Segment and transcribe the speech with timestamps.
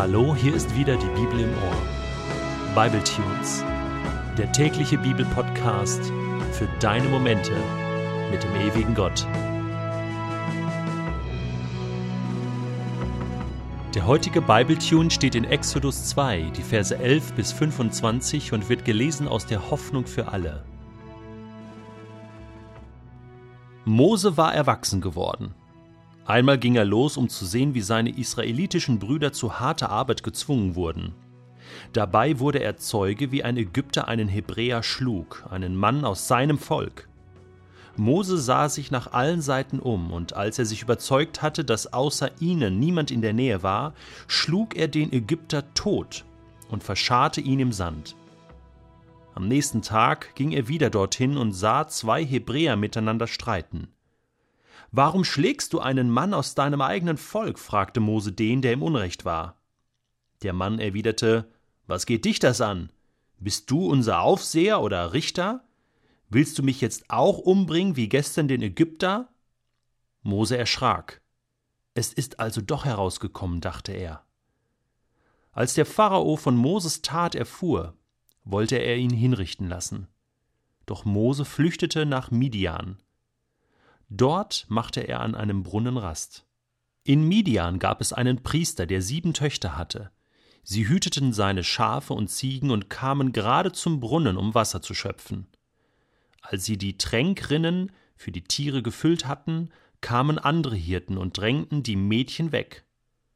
[0.00, 2.74] Hallo, hier ist wieder die Bibel im Ohr.
[2.74, 3.62] Bible Tunes,
[4.38, 6.10] der tägliche Bibelpodcast
[6.52, 7.52] für deine Momente
[8.30, 9.26] mit dem ewigen Gott.
[13.94, 18.86] Der heutige Bible Tune steht in Exodus 2, die Verse 11 bis 25 und wird
[18.86, 20.64] gelesen aus der Hoffnung für alle.
[23.84, 25.54] Mose war erwachsen geworden.
[26.30, 30.76] Einmal ging er los, um zu sehen, wie seine israelitischen Brüder zu harter Arbeit gezwungen
[30.76, 31.12] wurden.
[31.92, 37.08] Dabei wurde er Zeuge, wie ein Ägypter einen Hebräer schlug, einen Mann aus seinem Volk.
[37.96, 42.30] Mose sah sich nach allen Seiten um, und als er sich überzeugt hatte, dass außer
[42.38, 43.92] ihnen niemand in der Nähe war,
[44.28, 46.24] schlug er den Ägypter tot
[46.68, 48.14] und verscharrte ihn im Sand.
[49.34, 53.88] Am nächsten Tag ging er wieder dorthin und sah zwei Hebräer miteinander streiten.
[54.92, 57.58] Warum schlägst du einen Mann aus deinem eigenen Volk?
[57.58, 59.60] fragte Mose den, der im Unrecht war.
[60.42, 61.50] Der Mann erwiderte
[61.86, 62.90] Was geht dich das an?
[63.38, 65.64] Bist du unser Aufseher oder Richter?
[66.28, 69.28] Willst du mich jetzt auch umbringen wie gestern den Ägypter?
[70.22, 71.20] Mose erschrak.
[71.94, 74.24] Es ist also doch herausgekommen, dachte er.
[75.52, 77.94] Als der Pharao von Moses Tat erfuhr,
[78.44, 80.08] wollte er ihn hinrichten lassen.
[80.86, 82.98] Doch Mose flüchtete nach Midian.
[84.10, 86.44] Dort machte er an einem Brunnen Rast.
[87.04, 90.10] In Midian gab es einen Priester, der sieben Töchter hatte.
[90.64, 95.46] Sie hüteten seine Schafe und Ziegen und kamen gerade zum Brunnen, um Wasser zu schöpfen.
[96.42, 101.96] Als sie die Tränkrinnen für die Tiere gefüllt hatten, kamen andere Hirten und drängten die
[101.96, 102.84] Mädchen weg.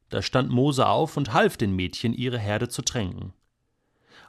[0.09, 3.33] Da stand Mose auf und half den Mädchen, ihre Herde zu tränken.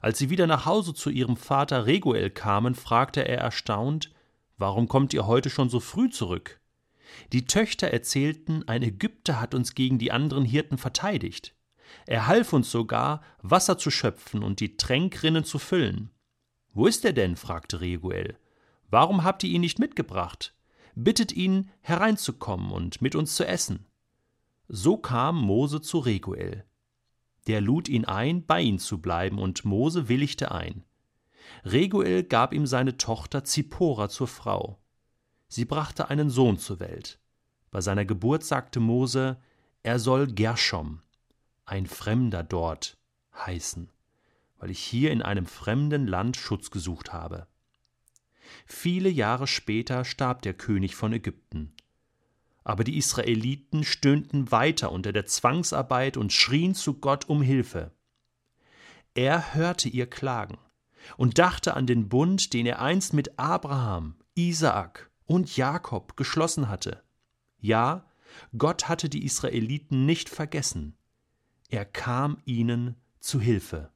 [0.01, 4.13] Als sie wieder nach Hause zu ihrem Vater Reguel kamen, fragte er erstaunt,
[4.59, 6.61] Warum kommt ihr heute schon so früh zurück?
[7.33, 11.55] Die Töchter erzählten, ein Ägypter hat uns gegen die anderen Hirten verteidigt.
[12.07, 16.11] Er half uns sogar, Wasser zu schöpfen und die Tränkrinnen zu füllen.
[16.73, 17.37] Wo ist er denn?
[17.37, 18.37] fragte Reguel.
[18.91, 20.55] Warum habt ihr ihn nicht mitgebracht?
[20.95, 23.87] Bittet ihn, hereinzukommen und mit uns zu essen.
[24.69, 26.65] So kam Mose zu Reguel.
[27.47, 30.85] Der lud ihn ein, bei ihm zu bleiben, und Mose willigte ein.
[31.65, 34.79] Reguel gab ihm seine Tochter Zippora zur Frau.
[35.49, 37.19] Sie brachte einen Sohn zur Welt.
[37.71, 39.39] Bei seiner Geburt sagte Mose,
[39.83, 41.03] er soll Gershom,
[41.65, 42.97] ein Fremder dort,
[43.35, 43.91] heißen,
[44.59, 47.47] weil ich hier in einem fremden Land Schutz gesucht habe.
[48.65, 51.75] Viele Jahre später starb der König von Ägypten.
[52.65, 57.93] Aber die Israeliten stöhnten weiter unter der Zwangsarbeit und schrien zu Gott um Hilfe.
[59.15, 60.59] Er hörte ihr Klagen
[61.17, 67.03] und dachte an den Bund, den er einst mit Abraham, Isaak und Jakob geschlossen hatte.
[67.59, 68.07] Ja,
[68.57, 70.97] Gott hatte die Israeliten nicht vergessen.
[71.69, 73.91] Er kam ihnen zu Hilfe.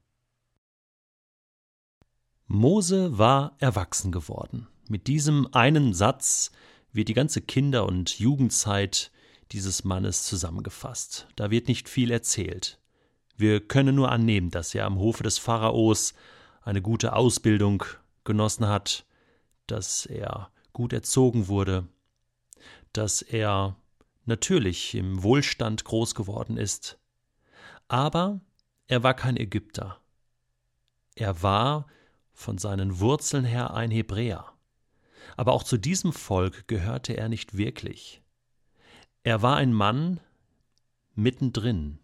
[2.46, 4.66] Mose war erwachsen geworden.
[4.88, 6.50] Mit diesem einen Satz
[6.92, 9.12] wird die ganze Kinder- und Jugendzeit
[9.52, 11.28] dieses Mannes zusammengefasst.
[11.36, 12.80] Da wird nicht viel erzählt.
[13.36, 16.14] Wir können nur annehmen, dass er am Hofe des Pharaos
[16.70, 17.82] eine gute Ausbildung
[18.22, 19.04] genossen hat,
[19.66, 21.88] dass er gut erzogen wurde,
[22.92, 23.76] dass er
[24.24, 26.96] natürlich im Wohlstand groß geworden ist.
[27.88, 28.40] Aber
[28.86, 30.00] er war kein Ägypter.
[31.16, 31.88] Er war
[32.32, 34.52] von seinen Wurzeln her ein Hebräer.
[35.36, 38.22] Aber auch zu diesem Volk gehörte er nicht wirklich.
[39.24, 40.20] Er war ein Mann
[41.16, 41.98] mittendrin,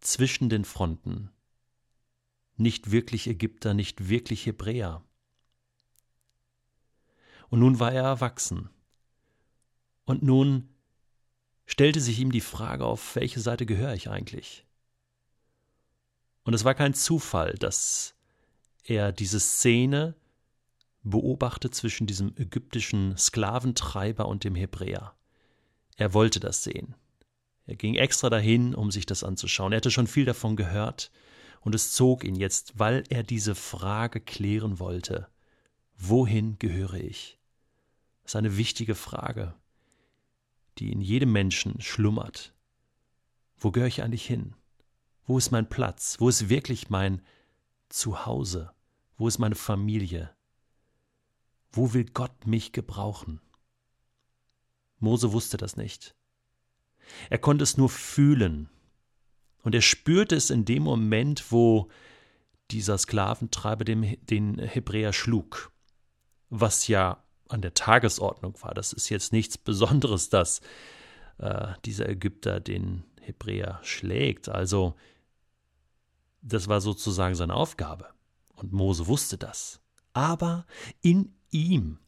[0.00, 1.30] zwischen den Fronten,
[2.58, 5.02] nicht wirklich Ägypter, nicht wirklich Hebräer.
[7.48, 8.68] Und nun war er erwachsen.
[10.04, 10.68] Und nun
[11.66, 14.64] stellte sich ihm die Frage, auf welche Seite gehöre ich eigentlich?
[16.44, 18.14] Und es war kein Zufall, dass
[18.84, 20.14] er diese Szene
[21.02, 25.14] beobachtet zwischen diesem ägyptischen Sklaventreiber und dem Hebräer.
[25.96, 26.94] Er wollte das sehen.
[27.66, 29.72] Er ging extra dahin, um sich das anzuschauen.
[29.72, 31.10] Er hatte schon viel davon gehört
[31.68, 35.28] und es zog ihn jetzt, weil er diese Frage klären wollte.
[35.98, 37.38] Wohin gehöre ich?
[38.22, 39.54] Das ist eine wichtige Frage,
[40.78, 42.54] die in jedem Menschen schlummert.
[43.58, 44.54] Wo gehöre ich eigentlich hin?
[45.26, 46.16] Wo ist mein Platz?
[46.18, 47.20] Wo ist wirklich mein
[47.90, 48.72] Zuhause?
[49.18, 50.34] Wo ist meine Familie?
[51.70, 53.42] Wo will Gott mich gebrauchen?
[55.00, 56.14] Mose wusste das nicht.
[57.28, 58.70] Er konnte es nur fühlen,
[59.68, 61.90] und er spürte es in dem Moment, wo
[62.70, 65.72] dieser Sklaventreiber den, den Hebräer schlug,
[66.48, 68.72] was ja an der Tagesordnung war.
[68.72, 70.62] Das ist jetzt nichts Besonderes, dass
[71.36, 74.48] äh, dieser Ägypter den Hebräer schlägt.
[74.48, 74.94] Also,
[76.40, 78.08] das war sozusagen seine Aufgabe.
[78.54, 79.82] Und Mose wusste das.
[80.14, 80.64] Aber
[81.02, 81.98] in ihm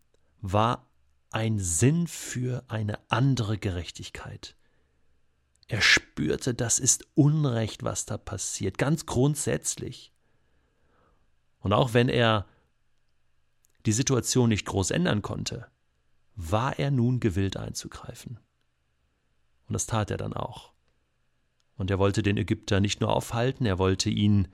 [0.41, 0.91] war
[1.31, 4.57] ein Sinn für eine andere Gerechtigkeit.
[5.71, 10.13] Er spürte, das ist Unrecht, was da passiert, ganz grundsätzlich.
[11.61, 12.49] Und auch wenn er
[13.87, 15.71] die Situation nicht groß ändern konnte,
[16.35, 18.41] war er nun gewillt einzugreifen.
[19.69, 20.73] Und das tat er dann auch.
[21.77, 24.49] Und er wollte den Ägypter nicht nur aufhalten, er wollte ihn,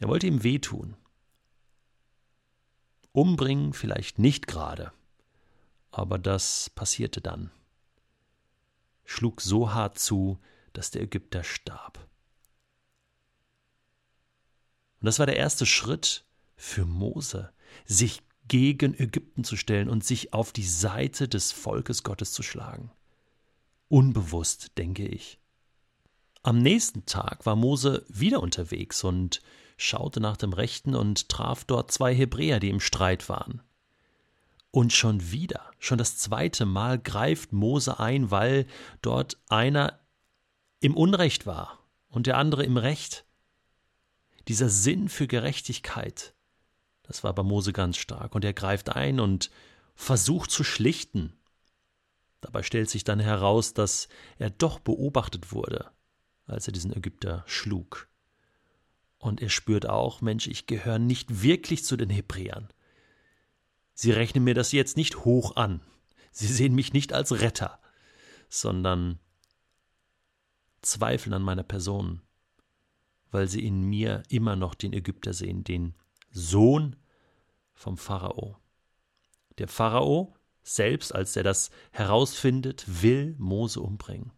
[0.00, 0.98] er wollte ihm wehtun.
[3.12, 4.92] Umbringen vielleicht nicht gerade,
[5.90, 7.50] aber das passierte dann.
[9.10, 10.38] Schlug so hart zu,
[10.74, 11.98] dass der Ägypter starb.
[15.00, 16.26] Und das war der erste Schritt
[16.56, 17.50] für Mose,
[17.86, 22.90] sich gegen Ägypten zu stellen und sich auf die Seite des Volkes Gottes zu schlagen.
[23.88, 25.40] Unbewusst, denke ich.
[26.42, 29.40] Am nächsten Tag war Mose wieder unterwegs und
[29.78, 33.62] schaute nach dem Rechten und traf dort zwei Hebräer, die im Streit waren.
[34.70, 38.66] Und schon wieder, schon das zweite Mal greift Mose ein, weil
[39.00, 39.98] dort einer
[40.80, 41.78] im Unrecht war
[42.08, 43.24] und der andere im Recht.
[44.46, 46.34] Dieser Sinn für Gerechtigkeit,
[47.02, 49.50] das war bei Mose ganz stark, und er greift ein und
[49.94, 51.32] versucht zu schlichten.
[52.40, 55.90] Dabei stellt sich dann heraus, dass er doch beobachtet wurde,
[56.46, 58.08] als er diesen Ägypter schlug.
[59.18, 62.68] Und er spürt auch, Mensch, ich gehöre nicht wirklich zu den Hebräern.
[64.00, 65.80] Sie rechnen mir das jetzt nicht hoch an.
[66.30, 67.80] Sie sehen mich nicht als Retter,
[68.48, 69.18] sondern
[70.82, 72.22] zweifeln an meiner Person,
[73.32, 75.96] weil sie in mir immer noch den Ägypter sehen, den
[76.30, 76.94] Sohn
[77.74, 78.56] vom Pharao.
[79.58, 84.30] Der Pharao selbst, als er das herausfindet, will Mose umbringen.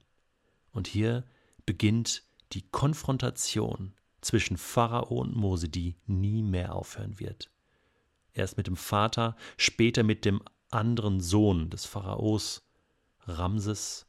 [0.72, 1.26] Und hier
[1.66, 2.22] beginnt
[2.52, 3.92] die Konfrontation
[4.22, 7.50] zwischen Pharao und Mose, die nie mehr aufhören wird.
[8.32, 10.40] Erst mit dem Vater, später mit dem
[10.70, 12.62] anderen Sohn des Pharaos,
[13.26, 14.06] Ramses,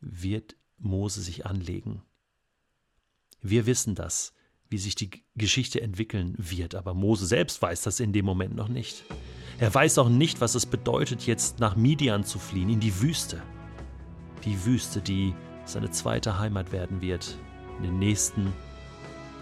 [0.00, 2.02] wird Mose sich anlegen.
[3.40, 4.34] Wir wissen das,
[4.68, 8.68] wie sich die Geschichte entwickeln wird, aber Mose selbst weiß das in dem Moment noch
[8.68, 9.04] nicht.
[9.58, 13.42] Er weiß auch nicht, was es bedeutet, jetzt nach Midian zu fliehen, in die Wüste.
[14.44, 15.34] Die Wüste, die
[15.64, 17.36] seine zweite Heimat werden wird
[17.78, 18.52] in den nächsten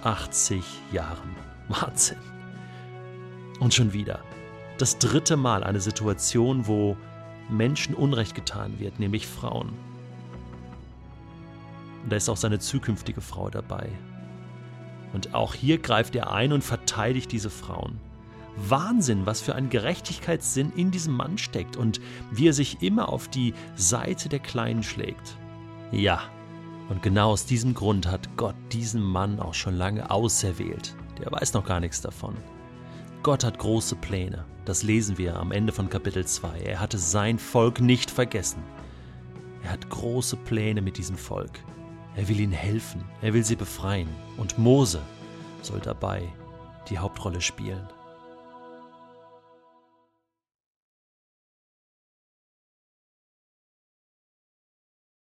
[0.03, 0.63] 80
[0.93, 1.35] Jahren.
[1.69, 2.32] Wahnsinn.
[3.61, 4.21] Und schon wieder.
[4.79, 6.97] Das dritte Mal eine Situation, wo
[7.49, 9.73] Menschen Unrecht getan wird, nämlich Frauen.
[12.03, 13.89] Und da ist auch seine zukünftige Frau dabei.
[15.13, 18.01] Und auch hier greift er ein und verteidigt diese Frauen.
[18.57, 22.01] Wahnsinn, was für ein Gerechtigkeitssinn in diesem Mann steckt und
[22.31, 25.37] wie er sich immer auf die Seite der Kleinen schlägt.
[25.91, 26.23] Ja,
[26.89, 30.95] und genau aus diesem Grund hat Gott diesen Mann auch schon lange auserwählt.
[31.19, 32.35] Der weiß noch gar nichts davon.
[33.23, 34.45] Gott hat große Pläne.
[34.65, 36.63] Das lesen wir am Ende von Kapitel 2.
[36.63, 38.65] Er hatte sein Volk nicht vergessen.
[39.63, 41.61] Er hat große Pläne mit diesem Volk.
[42.17, 43.05] Er will ihnen helfen.
[43.21, 44.09] Er will sie befreien.
[44.39, 45.01] Und Mose
[45.63, 46.25] soll dabei
[46.91, 47.87] die Hauptrolle spielen.